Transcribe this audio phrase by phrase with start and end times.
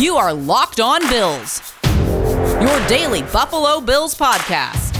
[0.00, 4.94] You are Locked On Bills, your daily Buffalo Bills podcast.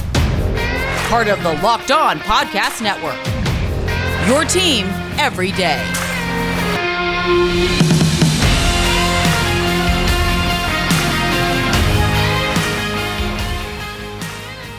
[1.09, 3.17] Part of the Locked On Podcast Network.
[4.29, 4.85] Your team
[5.19, 5.83] every day.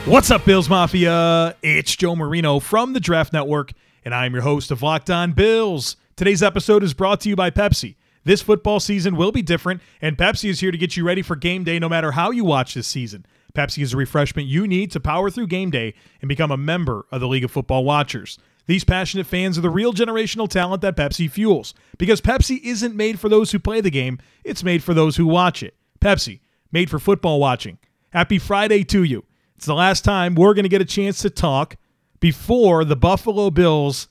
[0.06, 1.56] What's up, Bills Mafia?
[1.64, 3.72] It's Joe Marino from the Draft Network,
[4.06, 5.96] and I'm your host of Locked On Bills.
[6.16, 7.96] Today's episode is brought to you by Pepsi.
[8.24, 11.36] This football season will be different, and Pepsi is here to get you ready for
[11.36, 13.26] game day no matter how you watch this season.
[13.54, 17.06] Pepsi is a refreshment you need to power through game day and become a member
[17.12, 18.38] of the League of Football Watchers.
[18.68, 23.20] These passionate fans are the real generational talent that Pepsi fuels, because Pepsi isn't made
[23.20, 25.76] for those who play the game, it's made for those who watch it.
[26.00, 26.40] Pepsi,
[26.72, 27.80] made for football watching.
[28.12, 29.26] Happy Friday to you.
[29.56, 31.76] It's the last time we're going to get a chance to talk
[32.20, 34.08] before the Buffalo Bills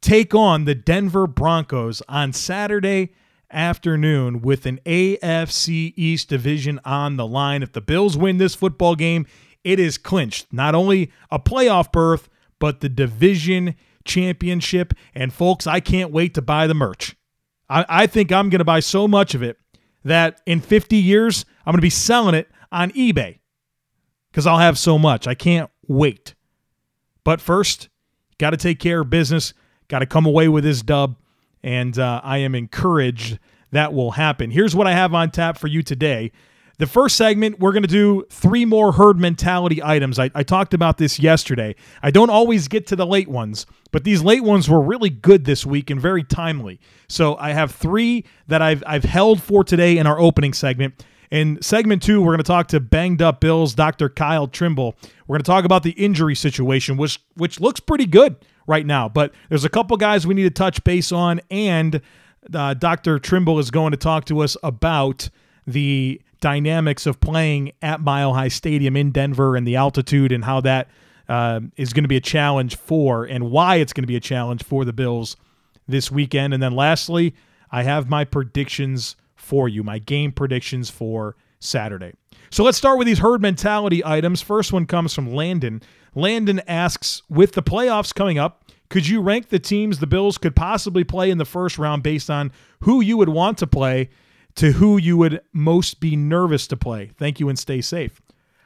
[0.00, 3.12] take on the Denver Broncos on Saturday
[3.54, 7.62] afternoon with an AFC East division on the line.
[7.62, 9.26] If the Bills win this football game,
[9.62, 10.52] it is clinched.
[10.52, 14.92] Not only a playoff berth, but the division championship.
[15.14, 17.16] And folks, I can't wait to buy the merch.
[17.68, 19.58] I, I think I'm going to buy so much of it
[20.04, 23.38] that in 50 years, I'm going to be selling it on eBay
[24.30, 25.26] because I'll have so much.
[25.26, 26.34] I can't wait.
[27.24, 27.88] But first,
[28.38, 29.54] got to take care of business,
[29.88, 31.16] got to come away with this dub,
[31.64, 33.38] and uh, I am encouraged
[33.72, 34.50] that will happen.
[34.50, 36.30] Here's what I have on tap for you today.
[36.78, 40.18] The first segment, we're going to do three more herd mentality items.
[40.18, 41.76] I, I, talked about this yesterday.
[42.02, 45.44] I don't always get to the late ones, but these late ones were really good
[45.44, 46.80] this week and very timely.
[47.08, 51.04] So I have three that I've, I've held for today in our opening segment.
[51.30, 54.08] In segment two, we're going to talk to banged up Bills Dr.
[54.08, 54.94] Kyle Trimble.
[55.26, 59.08] We're going to talk about the injury situation, which which looks pretty good right now.
[59.08, 62.00] But there's a couple guys we need to touch base on, and
[62.52, 63.18] uh, Dr.
[63.18, 65.28] Trimble is going to talk to us about
[65.66, 70.60] the dynamics of playing at Mile High Stadium in Denver and the altitude and how
[70.60, 70.88] that
[71.28, 74.20] uh, is going to be a challenge for and why it's going to be a
[74.20, 75.36] challenge for the Bills
[75.88, 76.52] this weekend.
[76.52, 77.34] And then lastly,
[77.70, 82.12] I have my predictions for you, my game predictions for Saturday.
[82.50, 84.42] So let's start with these herd mentality items.
[84.42, 85.82] First one comes from Landon.
[86.14, 90.54] Landon asks With the playoffs coming up, could you rank the teams the Bills could
[90.54, 94.10] possibly play in the first round based on who you would want to play
[94.56, 97.10] to who you would most be nervous to play?
[97.18, 98.20] Thank you and stay safe.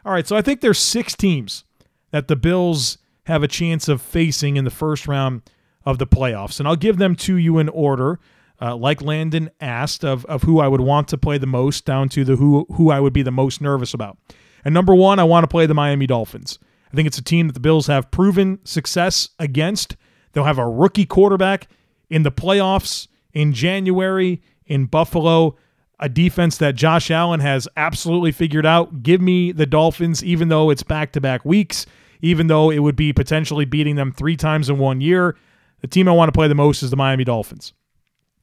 [0.04, 1.64] All right, so I think there's six teams
[2.10, 5.42] that the Bills have a chance of facing in the first round
[5.84, 8.18] of the playoffs, and I'll give them to you in order
[8.60, 12.08] uh, like Landon asked, of, of who I would want to play the most down
[12.10, 14.18] to the who who I would be the most nervous about.
[14.64, 16.58] And number one, I want to play the Miami Dolphins.
[16.92, 19.96] I think it's a team that the Bills have proven success against.
[20.32, 21.68] They'll have a rookie quarterback
[22.10, 25.56] in the playoffs in January in Buffalo,
[26.00, 29.02] a defense that Josh Allen has absolutely figured out.
[29.02, 31.86] Give me the Dolphins, even though it's back to back weeks,
[32.20, 35.36] even though it would be potentially beating them three times in one year.
[35.80, 37.72] The team I want to play the most is the Miami Dolphins.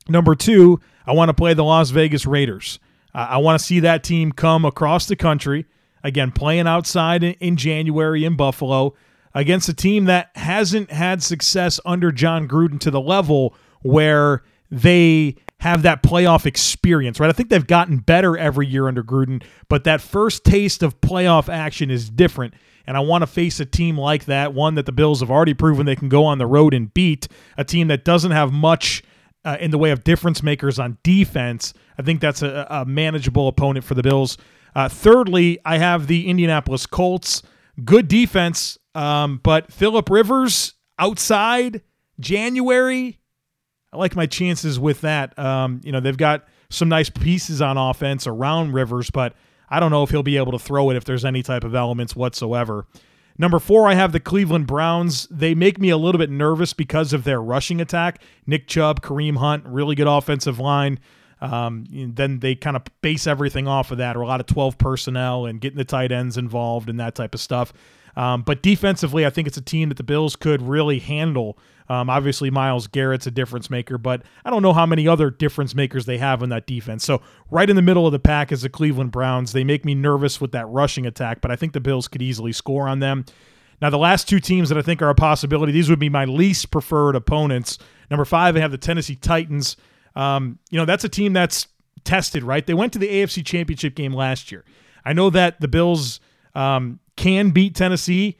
[0.07, 2.79] Number two, I want to play the Las Vegas Raiders.
[3.13, 5.65] Uh, I want to see that team come across the country,
[6.03, 8.93] again, playing outside in, in January in Buffalo
[9.33, 15.35] against a team that hasn't had success under Jon Gruden to the level where they
[15.59, 17.29] have that playoff experience, right?
[17.29, 21.49] I think they've gotten better every year under Gruden, but that first taste of playoff
[21.49, 22.53] action is different.
[22.87, 25.53] And I want to face a team like that, one that the Bills have already
[25.53, 27.27] proven they can go on the road and beat,
[27.57, 29.01] a team that doesn't have much
[29.45, 31.73] uh, in the way of difference makers on defense.
[31.97, 34.37] I think that's a, a manageable opponent for the Bills.
[34.75, 37.41] Uh, thirdly, I have the Indianapolis Colts.
[37.83, 41.81] Good defense, um, but Philip Rivers outside
[42.19, 43.19] January.
[43.93, 45.37] I like my chances with that.
[45.39, 49.33] Um, you know, they've got some nice pieces on offense around Rivers, but
[49.69, 51.75] I don't know if he'll be able to throw it if there's any type of
[51.75, 52.87] elements whatsoever.
[53.37, 55.27] Number four, I have the Cleveland Browns.
[55.29, 58.21] They make me a little bit nervous because of their rushing attack.
[58.47, 60.99] Nick Chubb, Kareem Hunt, really good offensive line.
[61.41, 64.77] Um, then they kind of base everything off of that, or a lot of 12
[64.77, 67.73] personnel and getting the tight ends involved and that type of stuff.
[68.15, 71.57] Um, but defensively, I think it's a team that the Bills could really handle.
[71.89, 75.75] Um, obviously, Myles Garrett's a difference maker, but I don't know how many other difference
[75.75, 77.03] makers they have in that defense.
[77.03, 77.21] So,
[77.51, 79.51] right in the middle of the pack is the Cleveland Browns.
[79.51, 82.53] They make me nervous with that rushing attack, but I think the Bills could easily
[82.53, 83.25] score on them.
[83.81, 86.25] Now, the last two teams that I think are a possibility, these would be my
[86.25, 87.77] least preferred opponents.
[88.09, 89.75] Number five, I have the Tennessee Titans.
[90.15, 91.67] Um, you know, that's a team that's
[92.05, 92.65] tested, right?
[92.65, 94.63] They went to the AFC Championship game last year.
[95.03, 96.19] I know that the Bills
[96.55, 98.37] um, can beat Tennessee.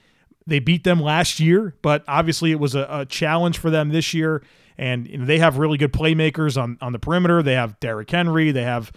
[0.48, 4.14] They beat them last year, but obviously it was a, a challenge for them this
[4.14, 4.44] year.
[4.78, 7.42] And you know, they have really good playmakers on, on the perimeter.
[7.42, 8.52] They have Derrick Henry.
[8.52, 8.92] They have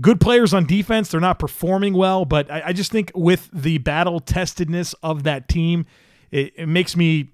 [0.00, 1.10] good players on defense.
[1.10, 5.48] They're not performing well, but I, I just think with the battle testedness of that
[5.48, 5.86] team,
[6.30, 7.32] it, it, makes me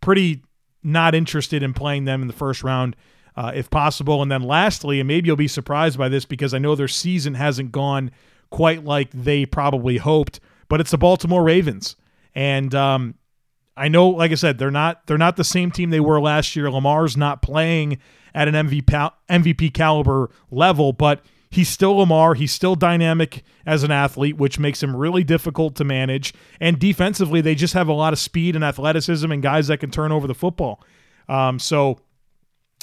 [0.00, 0.42] pretty
[0.82, 2.96] not interested in playing them in the first round
[3.36, 4.22] uh, if possible.
[4.22, 7.34] And then lastly, and maybe you'll be surprised by this because I know their season
[7.34, 8.10] hasn't gone
[8.50, 11.96] quite like they probably hoped, but it's the Baltimore Ravens.
[12.34, 13.14] And um,
[13.76, 16.54] I know, like I said, they're not they're not the same team they were last
[16.56, 16.70] year.
[16.70, 17.98] Lamar's not playing
[18.34, 22.34] at an MVP MVP caliber level, but he's still Lamar.
[22.34, 26.34] He's still dynamic as an athlete, which makes him really difficult to manage.
[26.60, 29.90] And defensively, they just have a lot of speed and athleticism and guys that can
[29.90, 30.82] turn over the football.
[31.28, 32.00] Um, so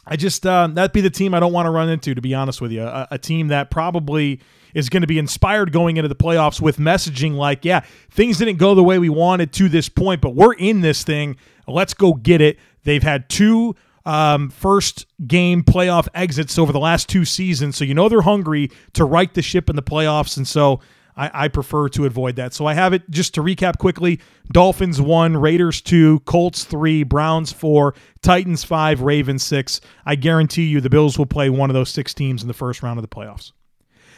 [0.05, 2.33] I just uh, that'd be the team I don't want to run into, to be
[2.33, 2.83] honest with you.
[2.83, 4.39] A, a team that probably
[4.73, 8.57] is going to be inspired going into the playoffs with messaging like, yeah, things didn't
[8.57, 11.35] go the way we wanted to this point, but we're in this thing.
[11.67, 12.57] Let's go get it.
[12.83, 13.75] They've had two
[14.05, 18.71] um, first game playoff exits over the last two seasons, so you know they're hungry
[18.93, 20.79] to right the ship in the playoffs, and so.
[21.13, 22.53] I, I prefer to avoid that.
[22.53, 24.21] So I have it just to recap quickly
[24.53, 29.81] Dolphins 1, Raiders 2, Colts 3, Browns 4, Titans 5, Ravens 6.
[30.05, 32.81] I guarantee you the Bills will play one of those six teams in the first
[32.81, 33.51] round of the playoffs.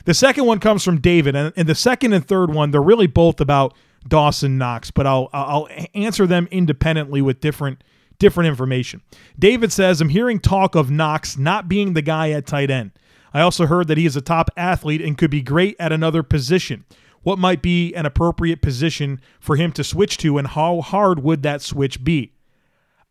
[0.06, 3.08] The second one comes from David, and, and the second and third one, they're really
[3.08, 3.74] both about
[4.08, 7.84] Dawson Knox, but I'll I'll answer them independently with different
[8.20, 9.02] different information.
[9.40, 12.92] David says, I'm hearing talk of Knox not being the guy at tight end.
[13.34, 16.22] I also heard that he is a top athlete and could be great at another
[16.22, 16.86] position.
[17.24, 21.42] What might be an appropriate position for him to switch to, and how hard would
[21.44, 22.34] that switch be?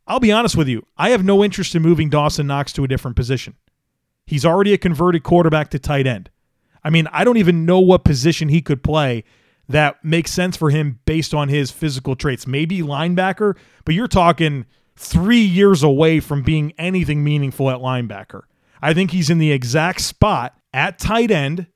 [0.06, 2.88] I'll be honest with you, I have no interest in moving Dawson Knox to a
[2.88, 3.56] different position.
[4.26, 6.28] He's already a converted quarterback to tight end.
[6.84, 9.24] I mean, I don't even know what position he could play
[9.68, 12.46] that makes sense for him based on his physical traits.
[12.46, 18.42] Maybe linebacker, but you're talking three years away from being anything meaningful at linebacker.
[18.80, 21.66] I think he's in the exact spot at tight end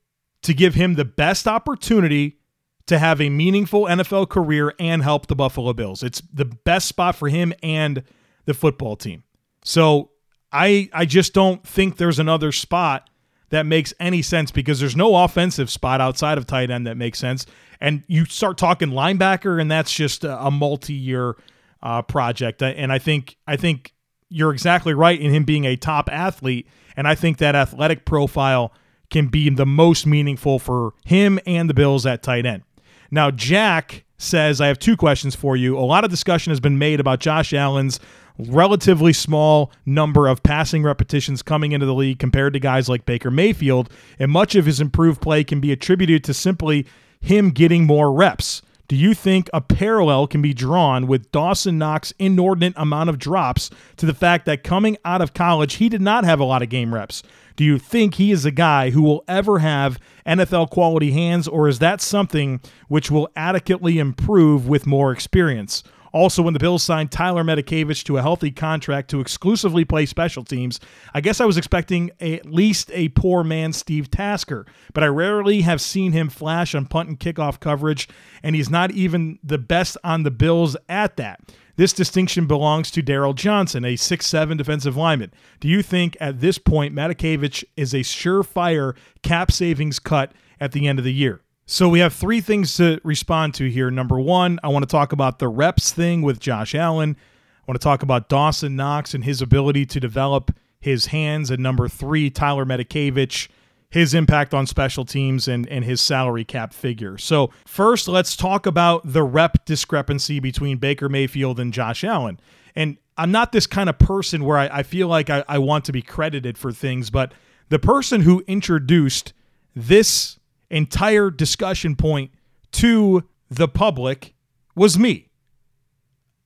[0.42, 2.38] to give him the best opportunity
[2.86, 6.02] to have a meaningful NFL career and help the Buffalo Bills.
[6.02, 8.02] It's the best spot for him and
[8.44, 9.24] the football team.
[9.64, 10.10] So
[10.52, 13.10] I I just don't think there's another spot
[13.50, 17.18] that makes any sense because there's no offensive spot outside of tight end that makes
[17.18, 17.46] sense.
[17.80, 21.36] And you start talking linebacker, and that's just a, multi-year
[21.82, 22.62] uh, project.
[22.62, 23.92] And I think I think
[24.28, 26.66] you're exactly right in him being a top athlete,
[26.96, 28.72] and I think that athletic profile
[29.10, 32.62] can be the most meaningful for him and the Bills at tight end.
[33.10, 35.78] Now, Jack says, I have two questions for you.
[35.78, 38.00] A lot of discussion has been made about Josh Allen's
[38.38, 43.30] relatively small number of passing repetitions coming into the league compared to guys like Baker
[43.30, 46.86] Mayfield, and much of his improved play can be attributed to simply
[47.20, 48.62] him getting more reps.
[48.88, 53.68] Do you think a parallel can be drawn with Dawson Knox' inordinate amount of drops
[53.96, 56.68] to the fact that coming out of college, he did not have a lot of
[56.68, 57.24] game reps?
[57.56, 61.66] Do you think he is a guy who will ever have NFL quality hands, or
[61.66, 65.82] is that something which will adequately improve with more experience?
[66.16, 70.42] Also, when the Bills signed Tyler Matakevich to a healthy contract to exclusively play special
[70.42, 70.80] teams,
[71.12, 74.64] I guess I was expecting at least a poor man Steve Tasker,
[74.94, 78.08] but I rarely have seen him flash on punt and kickoff coverage,
[78.42, 81.40] and he's not even the best on the Bills at that.
[81.76, 85.34] This distinction belongs to Darryl Johnson, a six-seven defensive lineman.
[85.60, 90.88] Do you think at this point Matakevich is a surefire cap savings cut at the
[90.88, 91.42] end of the year?
[91.68, 93.90] So we have three things to respond to here.
[93.90, 97.16] Number one, I want to talk about the reps thing with Josh Allen.
[97.18, 101.50] I want to talk about Dawson Knox and his ability to develop his hands.
[101.50, 103.48] And number three, Tyler Matakevich,
[103.90, 107.18] his impact on special teams and, and his salary cap figure.
[107.18, 112.38] So first, let's talk about the rep discrepancy between Baker Mayfield and Josh Allen.
[112.76, 115.84] And I'm not this kind of person where I, I feel like I, I want
[115.86, 117.32] to be credited for things, but
[117.70, 119.32] the person who introduced
[119.74, 120.38] this
[120.70, 122.30] entire discussion point
[122.72, 124.34] to the public
[124.74, 125.28] was me.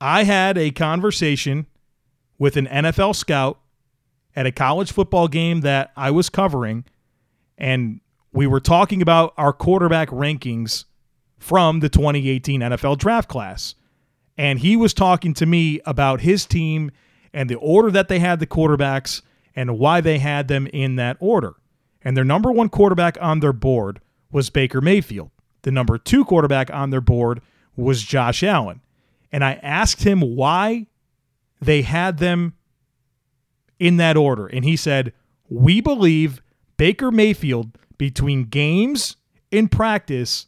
[0.00, 1.66] I had a conversation
[2.38, 3.60] with an NFL scout
[4.34, 6.84] at a college football game that I was covering,
[7.58, 8.00] and
[8.32, 10.84] we were talking about our quarterback rankings
[11.38, 13.74] from the 2018 NFL draft class.
[14.38, 16.92] And he was talking to me about his team
[17.34, 19.22] and the order that they had the quarterbacks
[19.54, 21.54] and why they had them in that order.
[22.02, 24.00] And their number one quarterback on their board
[24.30, 25.30] was Baker Mayfield.
[25.62, 27.40] The number two quarterback on their board
[27.76, 28.80] was Josh Allen.
[29.32, 30.87] And I asked him why
[31.60, 32.54] they had them
[33.78, 34.46] in that order.
[34.46, 35.12] And he said,
[35.49, 36.42] We believe
[36.76, 39.16] Baker Mayfield, between games
[39.52, 40.46] and practice,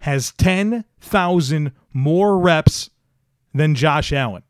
[0.00, 2.90] has 10,000 more reps
[3.54, 4.42] than Josh Allen.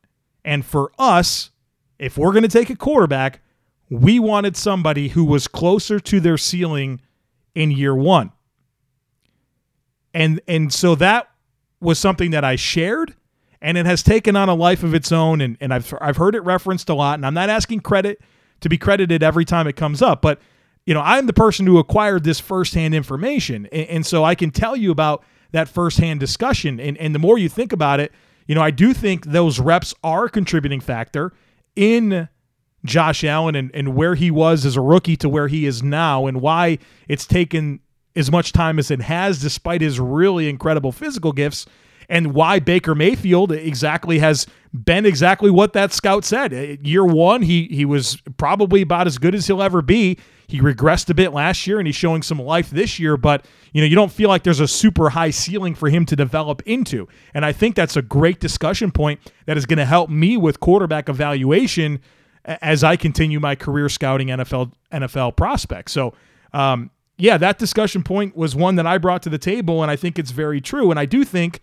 [0.45, 1.51] And for us,
[1.99, 3.41] if we're going to take a quarterback,
[3.91, 7.01] we wanted somebody who was closer to their ceiling
[7.55, 8.33] in year one.
[10.15, 11.29] And and so that
[11.81, 13.15] was something that I shared
[13.61, 16.35] and it has taken on a life of its own and, and I've I've heard
[16.35, 18.21] it referenced a lot and I'm not asking credit
[18.61, 20.41] to be credited every time it comes up, but
[20.87, 23.67] you know, I'm the person who acquired this firsthand information.
[23.67, 26.81] And, and so I can tell you about that firsthand discussion.
[26.81, 28.13] And, and the more you think about it,
[28.47, 31.33] you know, I do think those reps are a contributing factor
[31.77, 32.29] in
[32.85, 36.27] Josh Allen and, and where he was as a rookie to where he is now
[36.27, 36.79] and why
[37.09, 37.81] it's taken
[38.15, 41.67] as much time as it has, despite his really incredible physical gifts,
[42.09, 46.53] and why Baker Mayfield exactly has been exactly what that scout said.
[46.87, 50.19] Year one, he he was probably about as good as he'll ever be.
[50.47, 53.81] He regressed a bit last year and he's showing some life this year, but you
[53.81, 57.09] know, you don't feel like there's a super high ceiling for him to develop into.
[57.33, 60.61] And I think that's a great discussion point that is going to help me with
[60.61, 62.01] quarterback evaluation
[62.45, 65.93] as I continue my career scouting NFL NFL prospects.
[65.93, 66.15] So,
[66.53, 69.97] um, yeah, that discussion point was one that I brought to the table, and I
[69.97, 70.91] think it's very true.
[70.91, 71.61] And I do think,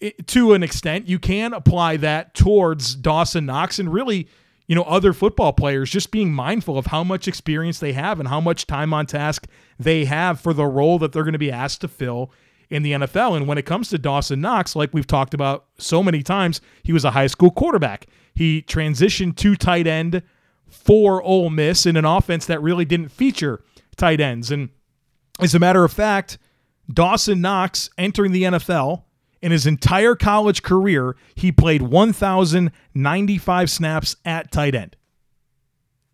[0.00, 4.28] it, to an extent, you can apply that towards Dawson Knox and really
[4.66, 8.28] you know, other football players just being mindful of how much experience they have and
[8.28, 9.46] how much time on task
[9.78, 12.32] they have for the role that they're going to be asked to fill
[12.70, 13.36] in the NFL.
[13.36, 16.92] And when it comes to Dawson Knox, like we've talked about so many times, he
[16.92, 18.06] was a high school quarterback.
[18.34, 20.22] He transitioned to tight end
[20.66, 23.62] for Ole Miss in an offense that really didn't feature
[23.96, 24.50] tight ends.
[24.50, 24.70] And
[25.40, 26.38] as a matter of fact,
[26.92, 29.04] Dawson Knox entering the NFL
[29.40, 34.96] in his entire college career, he played 1,095 snaps at tight end.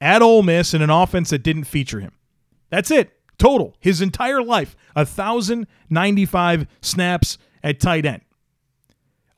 [0.01, 2.13] At Ole Miss in an offense that didn't feature him.
[2.71, 3.13] That's it.
[3.39, 3.75] Total.
[3.81, 8.23] His entire life, 1,095 snaps at tight end.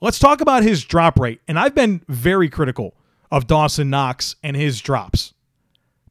[0.01, 1.41] Let's talk about his drop rate.
[1.47, 2.95] And I've been very critical
[3.31, 5.35] of Dawson Knox and his drops.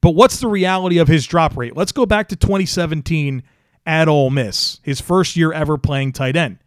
[0.01, 1.75] But what's the reality of his drop rate?
[1.75, 3.43] Let's go back to 2017
[3.85, 6.57] at Ole Miss, his first year ever playing tight end.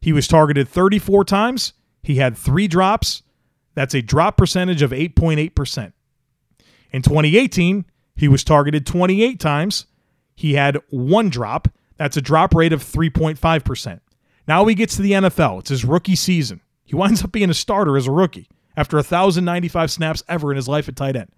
[0.00, 1.72] He was targeted 34 times.
[2.02, 3.22] He had three drops.
[3.74, 5.92] That's a drop percentage of 8.8%.
[6.92, 7.84] In 2018,
[8.16, 9.86] he was targeted 28 times.
[10.34, 11.68] He had one drop.
[11.96, 14.00] That's a drop rate of 3.5%.
[14.48, 15.60] Now he gets to the NFL.
[15.60, 16.60] It's his rookie season.
[16.82, 20.66] He winds up being a starter as a rookie after 1,095 snaps ever in his
[20.66, 21.30] life at tight end.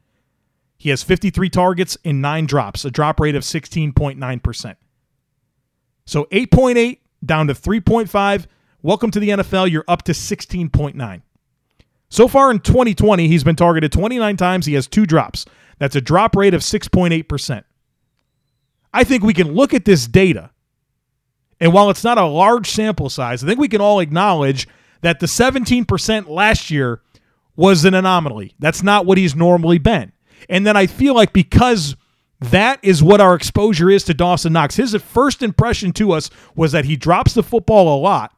[0.83, 4.77] He has 53 targets and nine drops, a drop rate of 16.9%.
[6.07, 8.47] So 8.8 down to 3.5.
[8.83, 9.71] Welcome to the NFL.
[9.71, 11.23] You're up to 16.9.
[12.09, 14.67] So far in 2020, he's been targeted 29 times.
[14.67, 15.45] He has two drops.
[15.79, 17.63] That's a drop rate of 6.8%.
[18.93, 20.51] I think we can look at this data,
[21.61, 24.67] and while it's not a large sample size, I think we can all acknowledge
[25.03, 27.03] that the 17% last year
[27.55, 28.57] was an anomaly.
[28.59, 30.11] That's not what he's normally been.
[30.49, 31.97] And then I feel like because
[32.41, 34.77] that is what our exposure is to Dawson Knox.
[34.77, 38.35] His first impression to us was that he drops the football a lot.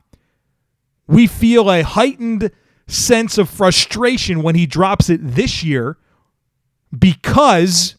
[1.07, 2.51] We feel a heightened
[2.87, 5.97] sense of frustration when he drops it this year
[6.97, 7.97] because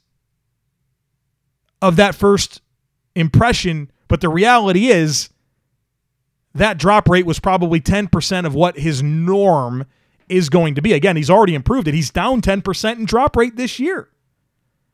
[1.81, 2.61] of that first
[3.15, 3.91] impression.
[4.07, 5.29] But the reality is
[6.53, 9.85] that drop rate was probably 10% of what his norm
[10.29, 10.93] is going to be.
[10.93, 11.93] Again, he's already improved it.
[11.93, 14.09] He's down 10% in drop rate this year.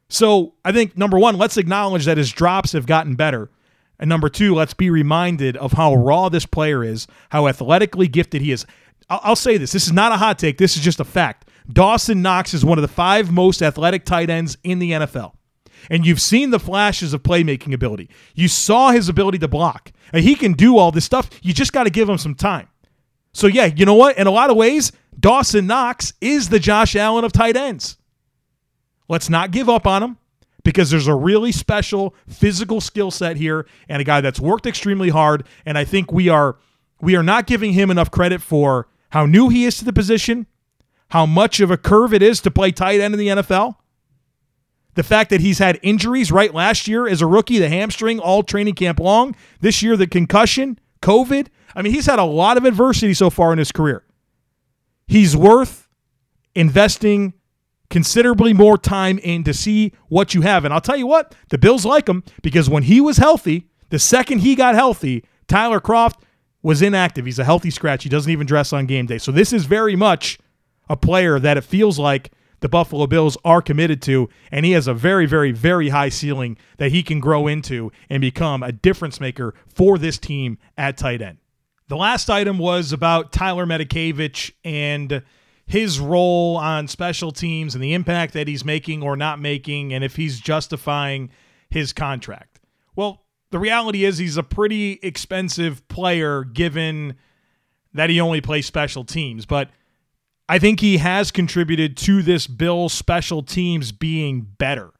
[0.09, 3.49] So I think number one, let's acknowledge that his drops have gotten better.
[3.97, 8.41] And number two, let's be reminded of how raw this player is, how athletically gifted
[8.41, 8.65] he is.
[9.09, 11.49] I'll, I'll say this this is not a hot take, this is just a fact.
[11.71, 15.33] Dawson Knox is one of the five most athletic tight ends in the NFL.
[15.89, 18.09] And you've seen the flashes of playmaking ability.
[18.35, 19.91] You saw his ability to block.
[20.13, 21.29] And he can do all this stuff.
[21.41, 22.67] You just got to give him some time.
[23.33, 24.17] So, yeah, you know what?
[24.17, 27.97] In a lot of ways, Dawson Knox is the Josh Allen of tight ends.
[29.07, 30.17] Let's not give up on him
[30.63, 35.09] because there's a really special physical skill set here and a guy that's worked extremely
[35.09, 36.57] hard and I think we are
[37.01, 40.45] we are not giving him enough credit for how new he is to the position,
[41.09, 43.75] how much of a curve it is to play tight end in the NFL.
[44.93, 48.43] The fact that he's had injuries right last year as a rookie, the hamstring all
[48.43, 51.47] training camp long, this year the concussion, COVID.
[51.75, 54.03] I mean, he's had a lot of adversity so far in his career.
[55.07, 55.87] He's worth
[56.55, 57.33] investing
[57.89, 60.65] considerably more time in to see what you have.
[60.65, 63.99] And I'll tell you what, the Bills like him because when he was healthy, the
[63.99, 66.21] second he got healthy, Tyler Kroft
[66.63, 67.25] was inactive.
[67.25, 68.03] He's a healthy scratch.
[68.03, 69.17] He doesn't even dress on game day.
[69.17, 70.39] So this is very much
[70.89, 72.31] a player that it feels like
[72.61, 76.57] the Buffalo Bills are committed to, and he has a very, very, very high ceiling
[76.77, 81.21] that he can grow into and become a difference maker for this team at tight
[81.21, 81.39] end.
[81.87, 85.23] The last item was about Tyler Matakevich and
[85.65, 90.03] his role on special teams and the impact that he's making or not making, and
[90.03, 91.29] if he's justifying
[91.69, 92.59] his contract.
[92.95, 97.15] Well, the reality is he's a pretty expensive player given
[97.93, 99.45] that he only plays special teams.
[99.45, 99.69] But
[100.51, 104.91] I think he has contributed to this Bills special teams being better.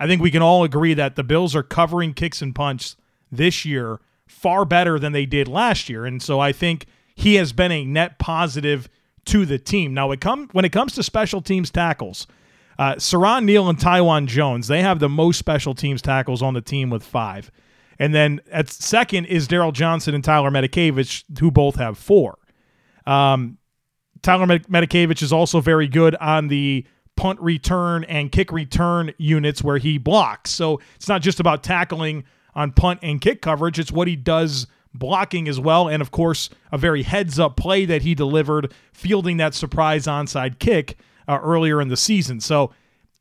[0.00, 2.96] I think we can all agree that the Bills are covering kicks and punts
[3.30, 6.04] this year far better than they did last year.
[6.04, 8.88] And so I think he has been a net positive
[9.26, 9.94] to the team.
[9.94, 12.26] Now, it come, when it comes to special teams tackles,
[12.76, 16.60] uh, Siran Neal and Taiwan Jones, they have the most special teams tackles on the
[16.60, 17.52] team with five.
[18.00, 22.38] And then at second is Darryl Johnson and Tyler Matakevich, who both have four.
[23.06, 23.58] Um,
[24.24, 29.76] Tyler Matakevich is also very good on the punt return and kick return units where
[29.78, 30.50] he blocks.
[30.50, 34.66] So it's not just about tackling on punt and kick coverage, it's what he does
[34.94, 35.88] blocking as well.
[35.88, 40.58] And of course, a very heads up play that he delivered, fielding that surprise onside
[40.58, 40.96] kick
[41.28, 42.40] uh, earlier in the season.
[42.40, 42.72] So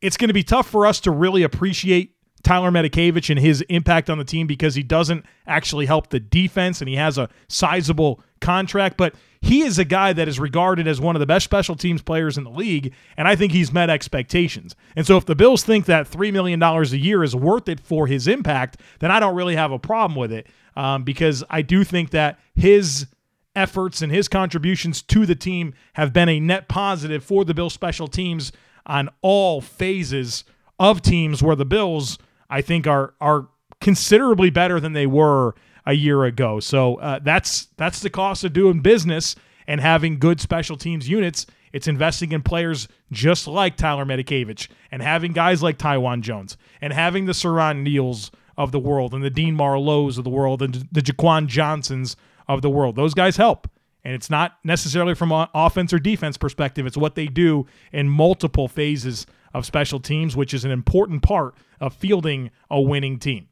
[0.01, 4.09] it's going to be tough for us to really appreciate Tyler Matakevich and his impact
[4.09, 8.21] on the team because he doesn't actually help the defense and he has a sizable
[8.43, 8.97] contract.
[8.97, 12.01] But he is a guy that is regarded as one of the best special teams
[12.01, 14.75] players in the league, and I think he's met expectations.
[14.95, 18.05] And so if the Bills think that $3 million a year is worth it for
[18.07, 21.83] his impact, then I don't really have a problem with it um, because I do
[21.83, 23.07] think that his
[23.55, 27.73] efforts and his contributions to the team have been a net positive for the Bills
[27.73, 28.51] special teams
[28.85, 30.43] on all phases
[30.79, 32.19] of teams where the Bills–
[32.53, 33.47] I think are are
[33.81, 36.59] considerably better than they were a year ago.
[36.59, 39.35] So uh, that's that's the cost of doing business
[39.67, 41.45] and having good special teams units.
[41.71, 46.93] It's investing in players just like Tyler Matakevich and having guys like Taiwan Jones and
[46.93, 50.87] having the Siran Neals of the world and the Dean Marlowe's of the world and
[50.91, 52.15] the Jaquan Johnsons
[52.47, 52.95] of the world.
[52.95, 53.67] Those guys help.
[54.05, 56.85] And it's not necessarily from an offense or defense perspective.
[56.85, 61.55] It's what they do in multiple phases of special teams, which is an important part
[61.79, 63.47] of fielding a winning team.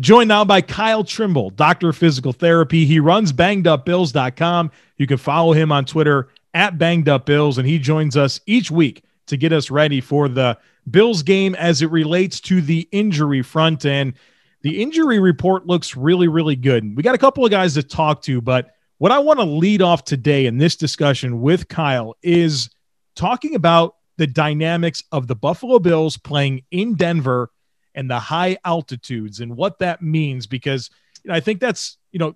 [0.00, 2.84] Joined now by Kyle Trimble, Doctor of Physical Therapy.
[2.84, 4.72] He runs bangedupbills.com.
[4.96, 9.36] You can follow him on Twitter at bangedupbills, and he joins us each week to
[9.36, 10.58] get us ready for the
[10.90, 13.86] Bills game as it relates to the injury front.
[13.86, 14.14] And
[14.62, 16.96] the injury report looks really, really good.
[16.96, 19.80] We got a couple of guys to talk to, but what I want to lead
[19.80, 22.68] off today in this discussion with Kyle is
[23.14, 27.50] talking about the dynamics of the Buffalo Bills playing in Denver
[27.94, 30.90] and the high altitudes and what that means because
[31.22, 32.34] you know, I think that's, you know,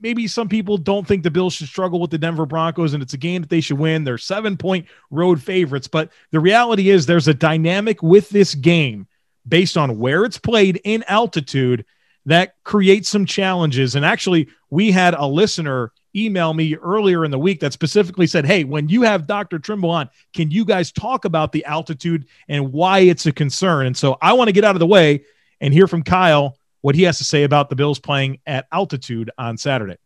[0.00, 3.14] maybe some people don't think the Bills should struggle with the Denver Broncos and it's
[3.14, 4.04] a game that they should win.
[4.04, 9.06] They're 7-point road favorites, but the reality is there's a dynamic with this game
[9.48, 11.84] based on where it's played in altitude
[12.26, 13.94] that creates some challenges.
[13.94, 18.46] And actually, we had a listener email me earlier in the week that specifically said,
[18.46, 19.58] Hey, when you have Dr.
[19.58, 23.86] Trimble on, can you guys talk about the altitude and why it's a concern?
[23.86, 25.24] And so I want to get out of the way
[25.60, 29.30] and hear from Kyle what he has to say about the Bills playing at altitude
[29.38, 29.96] on Saturday.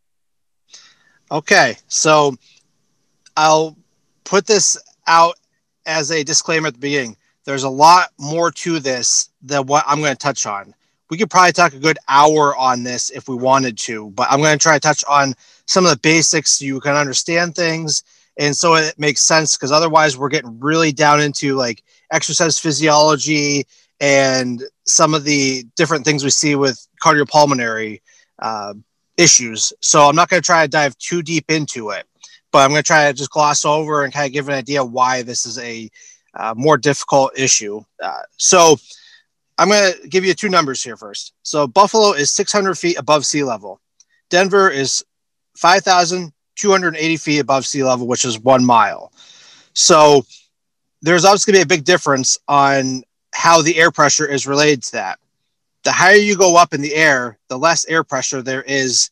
[1.31, 1.77] Okay.
[1.89, 2.37] So
[3.37, 3.77] I'll
[4.25, 5.35] put this out
[5.87, 7.17] as a disclaimer at the beginning.
[7.45, 10.75] There's a lot more to this than what I'm going to touch on.
[11.11, 14.41] We could probably talk a good hour on this if we wanted to, but I'm
[14.41, 15.35] going to try to touch on
[15.67, 18.03] some of the basics so you can understand things.
[18.39, 23.67] And so it makes sense because otherwise we're getting really down into like exercise physiology
[24.01, 28.01] and some of the different things we see with cardiopulmonary
[28.39, 28.75] uh,
[29.19, 29.73] issues.
[29.81, 32.07] So i'm not going to try to dive too deep into it
[32.53, 34.83] but i'm going to try to just gloss over and kind of give an idea
[34.83, 35.91] why this is a
[36.35, 37.81] uh, more difficult issue.
[38.03, 38.77] Uh, so
[39.61, 43.25] i'm going to give you two numbers here first so buffalo is 600 feet above
[43.25, 43.81] sea level
[44.31, 45.05] denver is
[45.61, 49.13] 5,280 feet above sea level, which is one mile.
[49.75, 50.25] So
[51.03, 53.03] there's obviously going to be a big difference on
[53.35, 55.19] how the air pressure is related to that.
[55.85, 59.11] The higher you go up in the air, the less air pressure there is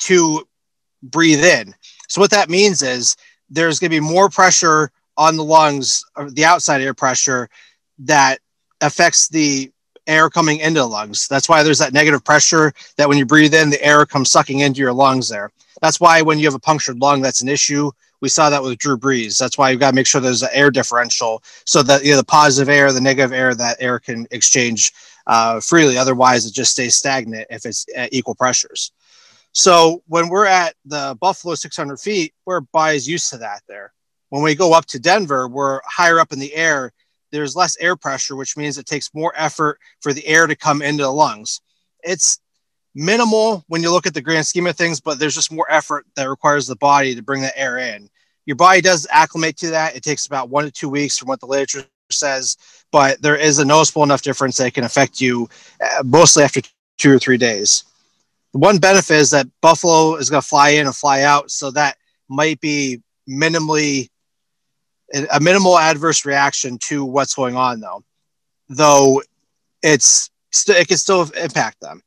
[0.00, 0.46] to
[1.02, 1.74] breathe in.
[2.08, 3.16] So what that means is
[3.48, 7.48] there's going to be more pressure on the lungs, or the outside air pressure
[8.00, 8.38] that
[8.82, 9.72] affects the
[10.06, 11.28] air coming into the lungs.
[11.28, 14.60] That's why there's that negative pressure that when you breathe in, the air comes sucking
[14.60, 15.50] into your lungs there.
[15.80, 17.90] That's why when you have a punctured lung, that's an issue.
[18.20, 19.38] We saw that with Drew Brees.
[19.38, 22.18] That's why you've got to make sure there's an air differential so that you know,
[22.18, 24.92] the positive air, the negative air, that air can exchange
[25.26, 25.98] uh, freely.
[25.98, 28.92] Otherwise, it just stays stagnant if it's at equal pressures.
[29.52, 33.92] So when we're at the Buffalo 600 feet, we're by is used to that there.
[34.30, 36.92] When we go up to Denver, we're higher up in the air
[37.32, 40.82] there's less air pressure, which means it takes more effort for the air to come
[40.82, 41.60] into the lungs.
[42.04, 42.38] It's
[42.94, 46.06] minimal when you look at the grand scheme of things, but there's just more effort
[46.14, 48.08] that requires the body to bring the air in.
[48.44, 49.96] Your body does acclimate to that.
[49.96, 52.56] It takes about one to two weeks from what the literature says,
[52.90, 55.48] but there is a noticeable enough difference that can affect you
[55.80, 56.60] uh, mostly after
[56.98, 57.84] two or three days.
[58.52, 61.70] The one benefit is that Buffalo is going to fly in and fly out, so
[61.70, 61.96] that
[62.28, 64.10] might be minimally
[65.12, 68.02] a minimal adverse reaction to what's going on, though.
[68.68, 69.22] Though
[69.82, 72.02] it's st- it can still impact them.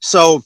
[0.00, 0.42] So,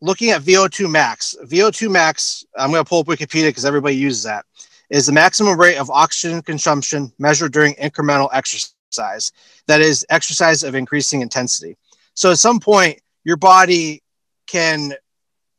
[0.00, 4.22] looking at VO2 max, VO2 max, I'm going to pull up Wikipedia because everybody uses
[4.24, 4.44] that,
[4.88, 9.32] is the maximum rate of oxygen consumption measured during incremental exercise.
[9.66, 11.76] That is, exercise of increasing intensity.
[12.14, 14.02] So, at some point, your body
[14.46, 14.94] can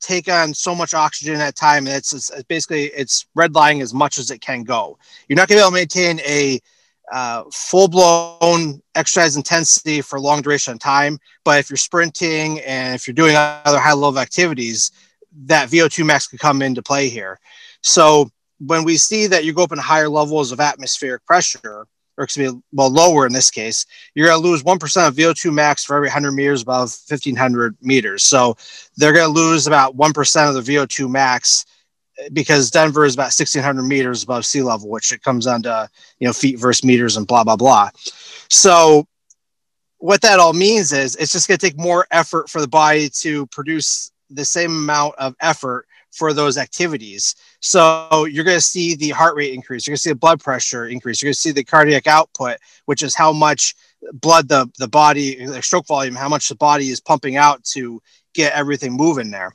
[0.01, 4.17] take on so much oxygen at time and it's, it's basically it's redlining as much
[4.17, 4.97] as it can go.
[5.27, 6.59] You're not going to be able to maintain a
[7.11, 13.05] uh, full-blown exercise intensity for long duration of time but if you're sprinting and if
[13.05, 14.91] you're doing other high level activities
[15.45, 17.37] that vo2 max could come into play here.
[17.81, 18.29] So
[18.65, 21.85] when we see that you go up in higher levels of atmospheric pressure
[22.17, 25.54] or excuse me, well, lower in this case, you're going to lose 1% of VO2
[25.54, 28.24] max for every 100 meters above 1500 meters.
[28.24, 28.58] So
[28.97, 31.65] they're going to lose about 1% of the VO2 max
[32.19, 35.89] eh, because Denver is about 1600 meters above sea level, which it comes down to,
[36.19, 37.89] you know, feet versus meters and blah, blah, blah.
[38.50, 39.08] So
[40.02, 43.10] what that all means is it's just going to take more effort for the body
[43.21, 47.36] to produce the same amount of effort for those activities.
[47.62, 49.86] So you're going to see the heart rate increase.
[49.86, 51.21] You're going to see the blood pressure increase.
[51.21, 53.76] You're going to see the cardiac output, which is how much
[54.13, 58.02] blood the, the body, the stroke volume, how much the body is pumping out to
[58.34, 59.54] get everything moving there.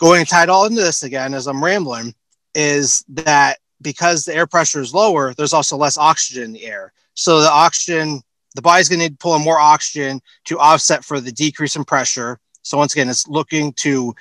[0.00, 2.14] Going tied all into this again as I'm rambling
[2.54, 6.92] is that because the air pressure is lower, there's also less oxygen in the air.
[7.12, 8.22] So the oxygen,
[8.54, 11.76] the body's going to need to pull in more oxygen to offset for the decrease
[11.76, 12.40] in pressure.
[12.62, 14.14] So once again, it's looking to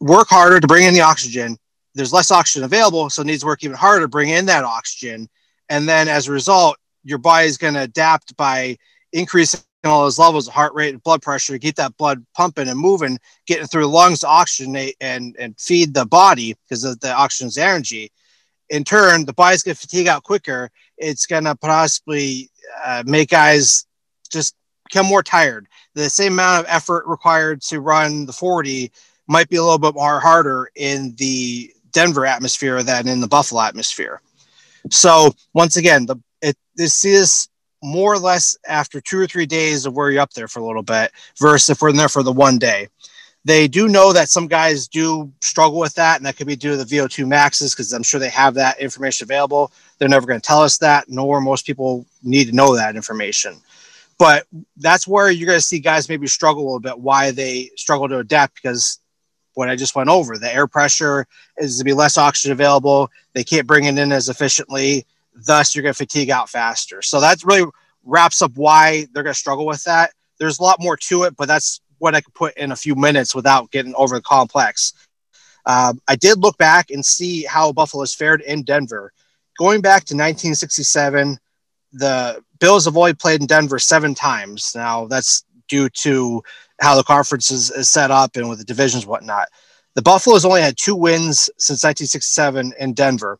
[0.00, 1.56] work harder to bring in the oxygen.
[1.94, 4.64] There's less oxygen available, so it needs to work even harder to bring in that
[4.64, 5.28] oxygen.
[5.68, 8.76] And then as a result, your body is going to adapt by
[9.12, 12.68] increasing all those levels of heart rate and blood pressure to get that blood pumping
[12.68, 17.00] and moving, getting through the lungs to oxygenate and, and feed the body because of
[17.00, 18.10] the oxygen's energy.
[18.68, 20.70] In turn, the body's going to fatigue out quicker.
[20.98, 22.50] It's going to possibly
[22.84, 23.86] uh, make guys
[24.30, 25.66] just become more tired.
[25.94, 28.92] The same amount of effort required to run the 40
[29.30, 33.62] might be a little bit more harder in the Denver atmosphere than in the Buffalo
[33.62, 34.20] atmosphere.
[34.90, 37.48] So once again, the it this is
[37.82, 40.66] more or less after two or three days of where you're up there for a
[40.66, 42.88] little bit versus if we're in there for the one day.
[43.44, 46.72] They do know that some guys do struggle with that, and that could be due
[46.72, 49.72] to the VO2 maxes because I'm sure they have that information available.
[49.98, 53.58] They're never going to tell us that, nor most people need to know that information.
[54.18, 57.70] But that's where you're going to see guys maybe struggle a little bit, why they
[57.76, 58.99] struggle to adapt because
[59.60, 60.38] what I just went over.
[60.38, 61.26] The air pressure
[61.58, 63.10] is to be less oxygen available.
[63.34, 65.04] They can't bring it in as efficiently.
[65.34, 67.02] Thus, you're going to fatigue out faster.
[67.02, 67.70] So that really
[68.02, 70.12] wraps up why they're going to struggle with that.
[70.38, 72.94] There's a lot more to it, but that's what I could put in a few
[72.94, 74.94] minutes without getting over the complex.
[75.66, 79.12] Um, I did look back and see how Buffalo's fared in Denver.
[79.58, 81.38] Going back to 1967,
[81.92, 84.72] the Bills have only played in Denver seven times.
[84.74, 86.42] Now, that's due to
[86.80, 89.48] how the conference is, is set up and with the divisions whatnot.
[89.94, 93.38] The Buffaloes only had two wins since 1967 in Denver.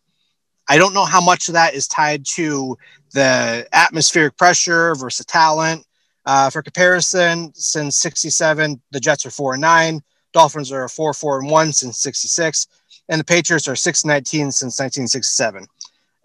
[0.69, 2.77] I don't know how much of that is tied to
[3.13, 5.85] the atmospheric pressure versus talent.
[6.27, 10.01] Uh, for comparison, since 67, the Jets are 4 and 9,
[10.33, 12.67] Dolphins are 4 4 and 1 since 66,
[13.09, 15.67] and the Patriots are 6 19 since 1967.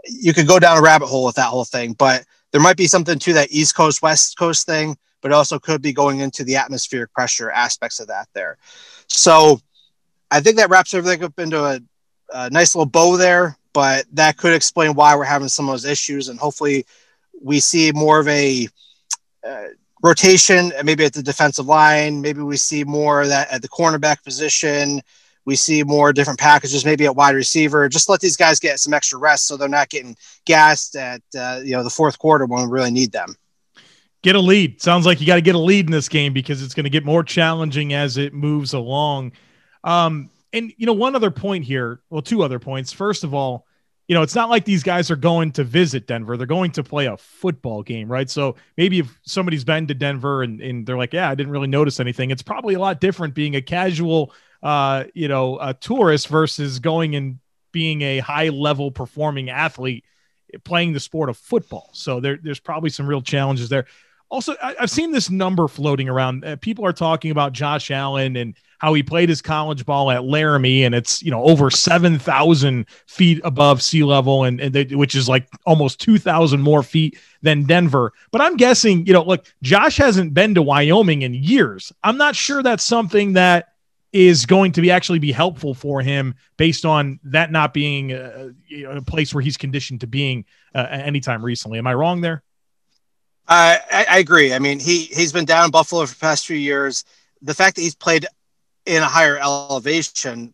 [0.03, 2.87] You could go down a rabbit hole with that whole thing, but there might be
[2.87, 6.55] something to that East Coast, West Coast thing but also could be going into the
[6.55, 8.59] atmospheric pressure aspects of that there.
[9.07, 9.59] So
[10.29, 11.79] I think that wraps everything up into a,
[12.31, 15.85] a nice little bow there, but that could explain why we're having some of those
[15.85, 16.29] issues.
[16.29, 16.85] And hopefully
[17.41, 18.67] we see more of a
[19.43, 19.69] uh,
[20.03, 22.21] rotation, maybe at the defensive line.
[22.21, 25.01] Maybe we see more of that at the cornerback position.
[25.45, 27.89] We see more different packages, maybe at wide receiver.
[27.89, 31.61] Just let these guys get some extra rest so they're not getting gassed at uh,
[31.63, 33.35] you know the fourth quarter when we really need them
[34.25, 34.81] get a lead.
[34.81, 36.89] Sounds like you got to get a lead in this game because it's going to
[36.89, 39.33] get more challenging as it moves along.
[39.83, 42.01] Um, and you know, one other point here.
[42.09, 42.91] Well, two other points.
[42.91, 43.67] First of all,
[44.07, 46.37] you know, it's not like these guys are going to visit Denver.
[46.37, 48.27] They're going to play a football game, right?
[48.27, 51.67] So maybe if somebody's been to Denver and, and they're like, yeah, I didn't really
[51.67, 52.31] notice anything.
[52.31, 54.33] It's probably a lot different being a casual,
[54.63, 57.37] uh, you know, a tourist versus going and
[57.71, 60.03] being a high level performing athlete
[60.63, 61.89] playing the sport of football.
[61.93, 63.85] So there, there's probably some real challenges there.
[64.29, 66.43] Also, I, have seen this number floating around.
[66.43, 70.23] Uh, people are talking about Josh Allen and how he played his college ball at
[70.23, 74.85] Laramie, and it's you know over seven thousand feet above sea level, and, and they,
[74.95, 78.13] which is like almost two thousand more feet than Denver.
[78.31, 81.93] But I'm guessing, you know, look, Josh hasn't been to Wyoming in years.
[82.03, 83.75] I'm not sure that's something that
[84.15, 88.53] is going to be actually be helpful for him based on that not being know,
[88.91, 91.77] a place where he's conditioned to being uh, anytime recently.
[91.77, 92.41] Am I wrong there?
[93.47, 94.53] I, I, agree.
[94.53, 97.03] I mean, he he's been down in Buffalo for the past few years.
[97.41, 98.25] The fact that he's played
[98.85, 100.53] in a higher elevation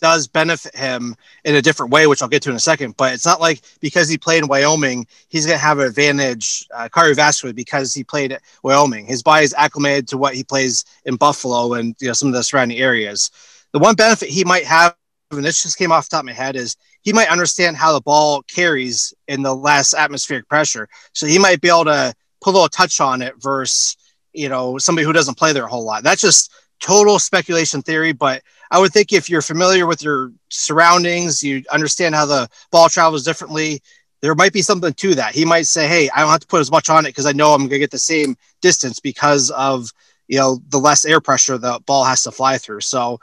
[0.00, 2.96] does benefit him in a different way, which I'll get to in a second.
[2.96, 6.66] But it's not like because he played in Wyoming, he's going to have an advantage
[6.74, 9.06] uh, cardiovascularly because he played at Wyoming.
[9.06, 12.34] His body is acclimated to what he plays in Buffalo and you know some of
[12.34, 13.30] the surrounding areas.
[13.72, 14.94] The one benefit he might have,
[15.30, 17.92] and this just came off the top of my head, is he might understand how
[17.92, 20.88] the ball carries in the less atmospheric pressure.
[21.12, 23.96] So he might be able to put a little touch on it versus
[24.32, 26.02] you know somebody who doesn't play there a whole lot.
[26.02, 31.42] That's just total speculation theory, but I would think if you're familiar with your surroundings,
[31.42, 33.80] you understand how the ball travels differently.
[34.20, 35.34] There might be something to that.
[35.34, 37.32] He might say, "Hey, I don't have to put as much on it because I
[37.32, 39.90] know I'm going to get the same distance because of
[40.26, 43.20] you know the less air pressure the ball has to fly through." So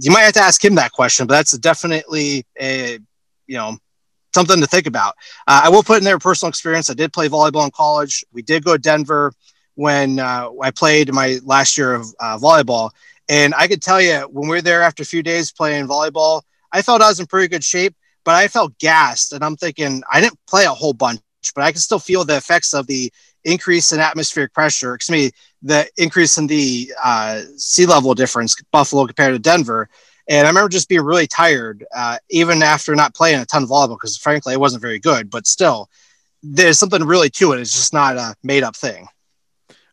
[0.00, 2.98] you might have to ask him that question, but that's definitely a
[3.46, 3.76] you know
[4.34, 5.14] something to think about.
[5.46, 6.90] Uh, I will put in there personal experience.
[6.90, 8.24] I did play volleyball in college.
[8.32, 9.32] We did go to Denver
[9.74, 12.90] when uh, I played my last year of uh, volleyball.
[13.28, 16.42] And I could tell you, when we were there after a few days playing volleyball,
[16.72, 19.32] I felt I was in pretty good shape, but I felt gassed.
[19.32, 21.20] And I'm thinking, I didn't play a whole bunch,
[21.54, 23.12] but I can still feel the effects of the
[23.44, 24.94] increase in atmospheric pressure.
[24.94, 25.30] Excuse me,
[25.62, 29.88] the increase in the uh, sea level difference, Buffalo compared to Denver.
[30.28, 33.70] And I remember just being really tired, uh, even after not playing a ton of
[33.70, 35.88] volleyball, because frankly, it wasn't very good, but still,
[36.42, 37.60] there's something really to it.
[37.60, 39.08] It's just not a made up thing.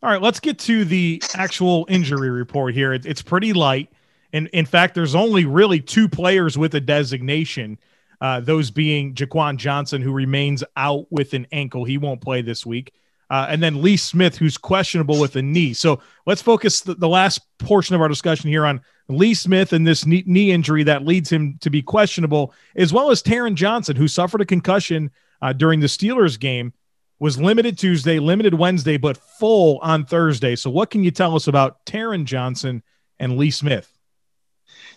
[0.04, 2.94] All right, let's get to the actual injury report here.
[2.94, 3.92] It, it's pretty light.
[4.34, 7.80] And in fact, there's only really two players with a designation,
[8.20, 11.86] uh, those being Jaquan Johnson, who remains out with an ankle.
[11.86, 12.94] He won't play this week.
[13.30, 15.74] Uh, and then Lee Smith, who's questionable with a knee.
[15.74, 19.86] So let's focus the, the last portion of our discussion here on Lee Smith and
[19.86, 23.96] this knee, knee, injury that leads him to be questionable, as well as Taron Johnson,
[23.96, 25.12] who suffered a concussion
[25.42, 26.74] uh, during the Steelers game
[27.20, 30.56] was limited Tuesday, limited Wednesday, but full on Thursday.
[30.56, 32.84] So, what can you tell us about Taron Johnson
[33.20, 33.92] and Lee Smith?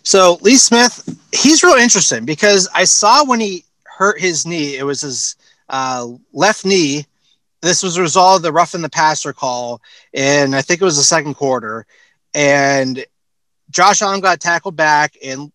[0.03, 4.83] So, Lee Smith, he's real interesting because I saw when he hurt his knee, it
[4.83, 5.35] was his
[5.69, 7.05] uh, left knee.
[7.61, 9.81] This was of the rough in the passer call,
[10.13, 11.85] and I think it was the second quarter.
[12.33, 13.05] And
[13.69, 15.51] Josh Allen got tackled back, and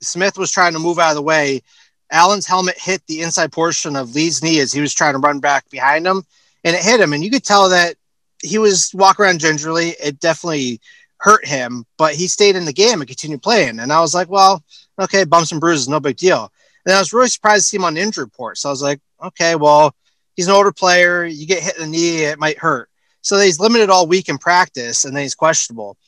[0.00, 1.62] Smith was trying to move out of the way.
[2.10, 5.40] Allen's helmet hit the inside portion of Lee's knee as he was trying to run
[5.40, 6.24] back behind him,
[6.64, 7.12] and it hit him.
[7.12, 7.96] And you could tell that
[8.42, 9.90] he was walking around gingerly.
[10.02, 10.80] It definitely
[11.18, 13.78] hurt him, but he stayed in the game and continued playing.
[13.78, 14.64] And I was like, well,
[14.98, 16.50] okay, bumps and bruises, no big deal.
[16.86, 18.56] And I was really surprised to see him on the injury report.
[18.56, 19.94] So I was like, okay, well,
[20.40, 21.26] he's an older player.
[21.26, 22.88] You get hit in the knee, it might hurt.
[23.20, 25.98] So he's limited all week in practice, and then he's questionable.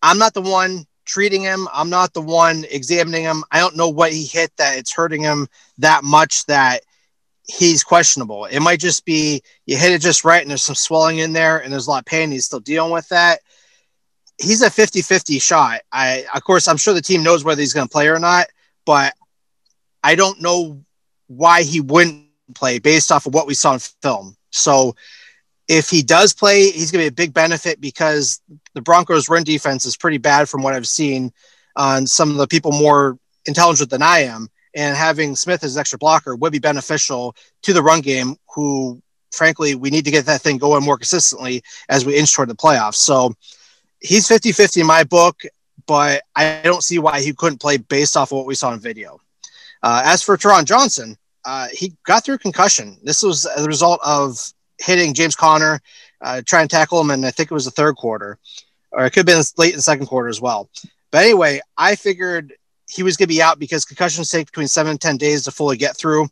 [0.00, 1.66] I'm not the one treating him.
[1.72, 3.42] I'm not the one examining him.
[3.50, 6.82] I don't know what he hit that it's hurting him that much that
[7.48, 8.44] he's questionable.
[8.44, 11.58] It might just be you hit it just right and there's some swelling in there
[11.58, 12.30] and there's a lot of pain.
[12.30, 13.40] He's still dealing with that.
[14.38, 15.80] He's a 50 50 shot.
[15.90, 18.46] I, of course, I'm sure the team knows whether he's going to play or not,
[18.84, 19.14] but
[20.04, 20.84] I don't know
[21.26, 24.36] why he wouldn't play based off of what we saw in film.
[24.50, 24.94] So
[25.68, 28.40] if he does play, he's going to be a big benefit because
[28.74, 31.32] the Broncos' run defense is pretty bad from what I've seen
[31.74, 34.48] on some of the people more intelligent than I am.
[34.74, 39.00] And having Smith as an extra blocker would be beneficial to the run game, who,
[39.32, 42.54] frankly, we need to get that thing going more consistently as we inch toward the
[42.54, 42.96] playoffs.
[42.96, 43.34] So
[44.00, 45.42] he's 50 50 in my book,
[45.86, 48.80] but I don't see why he couldn't play based off of what we saw in
[48.80, 49.18] video.
[49.82, 52.98] Uh, as for Taron Johnson, uh, he got through concussion.
[53.02, 54.38] This was a result of
[54.78, 55.80] hitting James Conner,
[56.20, 58.38] uh, trying to tackle him, and I think it was the third quarter,
[58.90, 60.68] or it could have been late in the second quarter as well.
[61.12, 62.52] But anyway, I figured
[62.90, 65.50] he was going to be out because concussions take between seven and 10 days to
[65.50, 66.26] fully get through.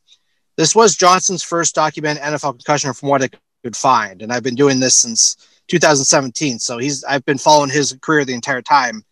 [0.56, 3.30] This was Johnson's first documented NFL concussion from what I
[3.62, 4.20] could find.
[4.20, 5.36] And I've been doing this since
[5.68, 6.58] 2017.
[6.58, 9.04] So he's, I've been following his career the entire time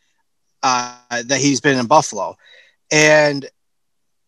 [0.63, 2.37] uh, that he's been in Buffalo.
[2.91, 3.49] And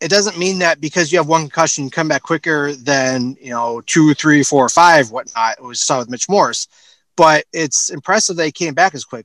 [0.04, 3.48] it doesn't mean that because you have one concussion, you come back quicker than you
[3.48, 5.56] know two, three, four, five, whatnot.
[5.58, 6.68] It was saw with Mitch Morse,
[7.16, 9.24] but it's impressive he came back as quick.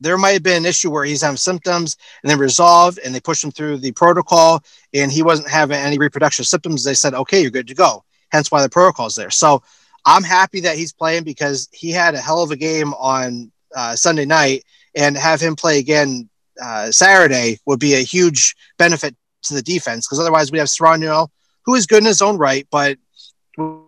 [0.00, 3.20] There might have been an issue where he's having symptoms and then resolved, and they
[3.20, 4.60] pushed him through the protocol,
[4.92, 6.82] and he wasn't having any reproduction symptoms.
[6.82, 8.02] They said, "Okay, you're good to go."
[8.32, 9.30] Hence why the protocol is there.
[9.30, 9.62] So
[10.04, 13.94] I'm happy that he's playing because he had a hell of a game on uh,
[13.94, 14.64] Sunday night,
[14.96, 16.28] and have him play again
[16.60, 21.30] uh, Saturday would be a huge benefit to the defense because otherwise we have Serrano,
[21.64, 22.98] who is good in his own right, but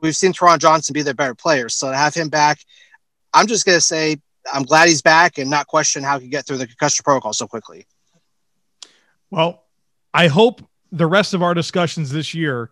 [0.00, 1.68] we've seen Taron Johnson be their better player.
[1.68, 2.60] So to have him back,
[3.32, 4.18] I'm just going to say
[4.52, 7.46] I'm glad he's back and not question how he get through the concussion protocol so
[7.46, 7.86] quickly.
[9.30, 9.64] Well,
[10.12, 12.70] I hope the rest of our discussions this year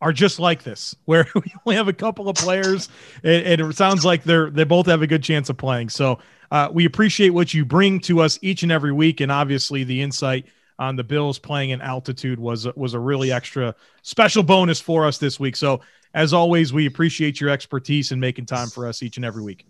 [0.00, 2.88] are just like this, where we only have a couple of players,
[3.22, 5.90] and it sounds like they're they both have a good chance of playing.
[5.90, 6.18] So
[6.50, 10.00] uh, we appreciate what you bring to us each and every week, and obviously the
[10.00, 10.46] insight
[10.80, 15.18] on the Bills playing in altitude was was a really extra special bonus for us
[15.18, 15.54] this week.
[15.54, 15.80] So
[16.14, 19.66] as always, we appreciate your expertise and making time for us each and every week.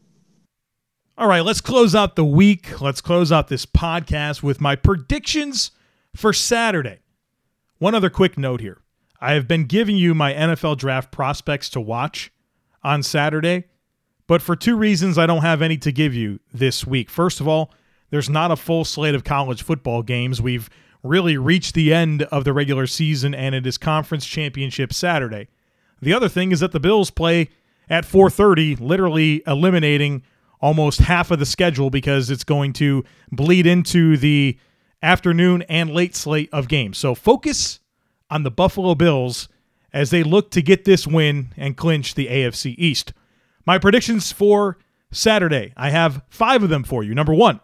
[1.18, 2.80] All right, let's close out the week.
[2.80, 5.72] Let's close out this podcast with my predictions
[6.16, 7.00] for Saturday.
[7.78, 8.78] One other quick note here.
[9.20, 12.32] I have been giving you my NFL draft prospects to watch
[12.82, 13.64] on Saturday,
[14.26, 17.10] but for two reasons, I don't have any to give you this week.
[17.10, 17.74] First of all,
[18.08, 20.40] there's not a full slate of college football games.
[20.40, 20.70] We've
[21.02, 25.48] really reached the end of the regular season, and it is conference championship Saturday.
[26.00, 27.50] The other thing is that the Bills play
[27.88, 30.22] at 4:30, literally eliminating
[30.60, 34.58] almost half of the schedule because it's going to bleed into the
[35.02, 36.98] afternoon and late slate of games.
[36.98, 37.80] So focus
[38.30, 39.48] on the Buffalo Bills
[39.92, 43.12] as they look to get this win and clinch the AFC East.
[43.66, 44.78] My predictions for
[45.10, 47.14] Saturday, I have five of them for you.
[47.14, 47.60] Number one,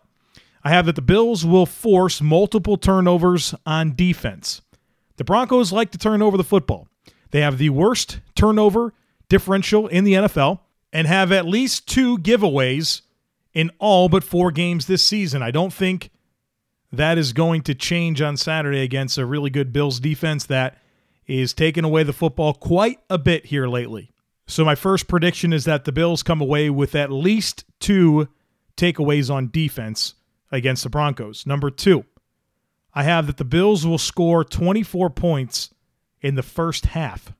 [0.67, 4.63] I have that the Bills will force multiple turnovers on defense.
[5.15, 6.89] The Broncos like to turn over the football.
[7.31, 8.93] They have the worst turnover
[9.29, 10.59] differential in the NFL
[10.93, 13.03] and have at least two giveaways
[13.55, 15.41] in all but four games this season.
[15.41, 16.11] I don't think
[16.91, 20.79] that is going to change on Saturday against a really good Bills defense that
[21.29, 24.11] is taking away the football quite a bit here lately.
[24.49, 28.27] So, my first prediction is that the Bills come away with at least two
[28.77, 30.17] takeaways on defense
[30.51, 31.47] against the Broncos.
[31.47, 32.05] Number two,
[32.95, 35.71] I have that the Bills will score 24 points
[36.21, 37.33] in the first half.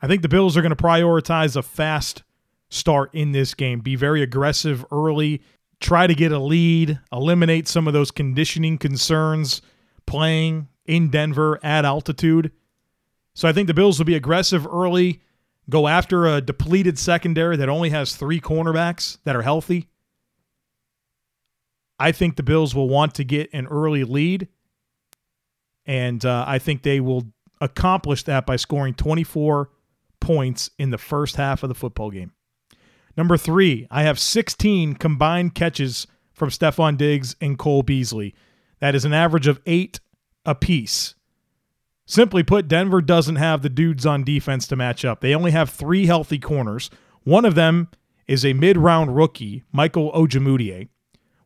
[0.00, 2.22] I think the Bills are going to prioritize a fast
[2.68, 5.42] start in this game, be very aggressive early
[5.82, 9.60] try to get a lead, eliminate some of those conditioning concerns
[10.06, 12.52] playing in Denver at altitude.
[13.34, 15.20] So I think the Bills will be aggressive early,
[15.68, 19.88] go after a depleted secondary that only has three cornerbacks that are healthy.
[21.98, 24.48] I think the Bills will want to get an early lead,
[25.86, 29.70] and uh, I think they will accomplish that by scoring 24
[30.20, 32.32] points in the first half of the football game.
[33.16, 38.34] Number three, I have 16 combined catches from Stefon Diggs and Cole Beasley.
[38.80, 40.00] That is an average of eight
[40.44, 41.14] apiece.
[42.04, 45.20] Simply put, Denver doesn't have the dudes on defense to match up.
[45.20, 46.90] They only have three healthy corners.
[47.22, 47.88] One of them
[48.26, 50.88] is a mid round rookie, Michael Ojemudia.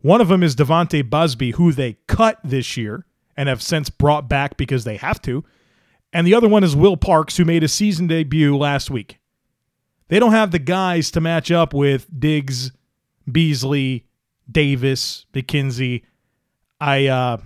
[0.07, 3.05] One of them is De'Vante Bausby, who they cut this year
[3.37, 5.43] and have since brought back because they have to.
[6.13, 9.19] And the other one is Will Parks, who made a season debut last week.
[10.07, 12.71] They don't have the guys to match up with Diggs,
[13.29, 14.07] Beasley,
[14.49, 16.03] Davis, McKenzie.
[16.81, 17.39] I uh,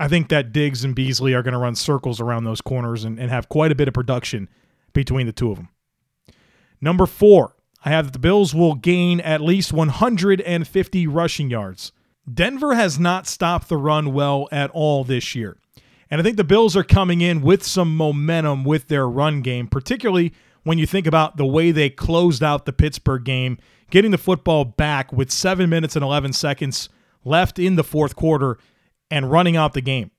[0.00, 3.16] I think that Diggs and Beasley are going to run circles around those corners and,
[3.20, 4.48] and have quite a bit of production
[4.92, 5.68] between the two of them.
[6.80, 7.54] Number four,
[7.84, 11.92] I have that the Bills will gain at least 150 rushing yards.
[12.32, 15.56] Denver has not stopped the run well at all this year.
[16.10, 19.68] And I think the Bills are coming in with some momentum with their run game,
[19.68, 23.58] particularly when you think about the way they closed out the Pittsburgh game,
[23.90, 26.88] getting the football back with seven minutes and 11 seconds
[27.24, 28.58] left in the fourth quarter
[29.10, 30.10] and running out the game.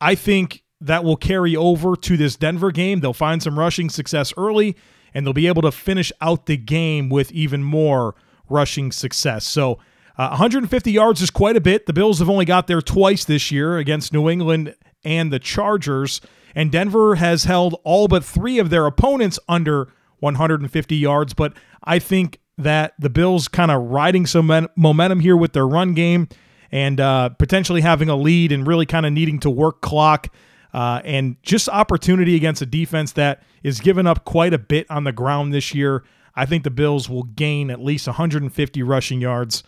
[0.00, 3.00] I think that will carry over to this Denver game.
[3.00, 4.76] They'll find some rushing success early,
[5.14, 8.14] and they'll be able to finish out the game with even more
[8.48, 9.44] rushing success.
[9.46, 9.78] So,
[10.16, 11.86] uh, 150 yards is quite a bit.
[11.86, 14.74] The Bills have only got there twice this year against New England
[15.04, 16.20] and the Chargers
[16.54, 19.88] and Denver has held all but three of their opponents under
[20.20, 21.34] 150 yards.
[21.34, 25.94] But I think that the Bills kind of riding some momentum here with their run
[25.94, 26.28] game
[26.70, 30.32] and uh, potentially having a lead and really kind of needing to work clock
[30.74, 35.04] uh, and just opportunity against a defense that is giving up quite a bit on
[35.04, 36.04] the ground this year.
[36.34, 39.62] I think the Bills will gain at least 150 rushing yards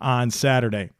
[0.00, 0.90] on Saturday.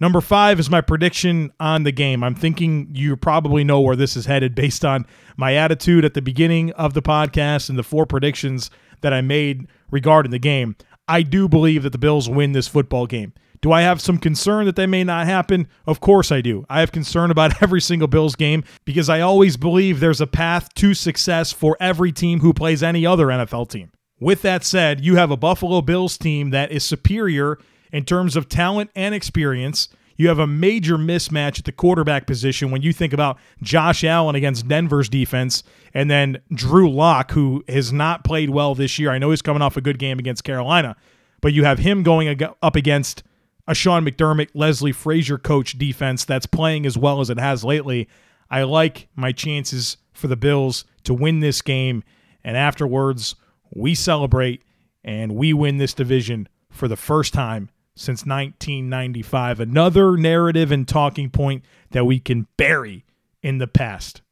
[0.00, 2.22] Number five is my prediction on the game.
[2.22, 6.20] I'm thinking you probably know where this is headed based on my attitude at the
[6.20, 10.76] beginning of the podcast and the four predictions that I made regarding the game.
[11.08, 13.32] I do believe that the Bills win this football game.
[13.60, 15.68] Do I have some concern that they may not happen?
[15.86, 16.64] Of course I do.
[16.68, 20.72] I have concern about every single Bills game because I always believe there's a path
[20.74, 23.90] to success for every team who plays any other NFL team.
[24.18, 27.58] With that said, you have a Buffalo Bills team that is superior
[27.92, 29.88] in terms of talent and experience.
[30.16, 34.34] You have a major mismatch at the quarterback position when you think about Josh Allen
[34.34, 39.10] against Denver's defense and then Drew Lock, who has not played well this year.
[39.10, 40.96] I know he's coming off a good game against Carolina,
[41.42, 43.22] but you have him going up against
[43.66, 48.08] a Sean McDermott, Leslie Frazier coach defense that's playing as well as it has lately.
[48.50, 52.04] I like my chances for the Bills to win this game.
[52.44, 53.34] And afterwards,
[53.74, 54.62] we celebrate
[55.02, 59.60] and we win this division for the first time since 1995.
[59.60, 63.04] Another narrative and talking point that we can bury
[63.42, 64.22] in the past.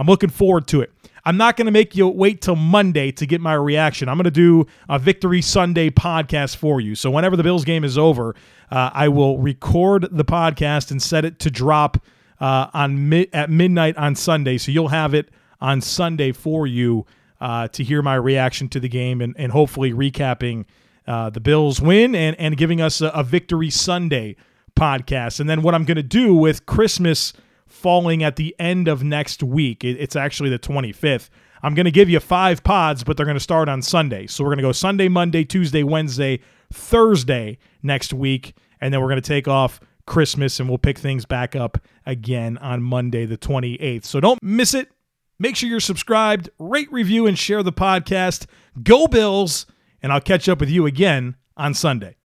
[0.00, 0.90] I'm looking forward to it.
[1.26, 4.08] I'm not going to make you wait till Monday to get my reaction.
[4.08, 6.94] I'm going to do a Victory Sunday podcast for you.
[6.94, 8.34] So whenever the Bills game is over,
[8.70, 12.02] uh, I will record the podcast and set it to drop
[12.40, 14.56] uh, on mi- at midnight on Sunday.
[14.56, 15.28] So you'll have it
[15.60, 17.04] on Sunday for you
[17.38, 20.64] uh, to hear my reaction to the game and, and hopefully recapping
[21.06, 24.34] uh, the Bills win and, and giving us a, a Victory Sunday
[24.74, 25.40] podcast.
[25.40, 27.34] And then what I'm going to do with Christmas
[27.80, 31.30] falling at the end of next week, it's actually the 25th.
[31.62, 34.26] I'm going to give you five pods, but they're going to start on Sunday.
[34.26, 36.40] So we're going to go Sunday, Monday, Tuesday, Wednesday,
[36.72, 38.54] Thursday next week.
[38.80, 42.56] And then we're going to take off Christmas and we'll pick things back up again
[42.58, 44.04] on Monday, the 28th.
[44.04, 44.90] So don't miss it.
[45.38, 48.46] Make sure you're subscribed, rate, review, and share the podcast.
[48.82, 49.66] Go Bills!
[50.02, 52.19] and I'll catch up with you again on Sunday.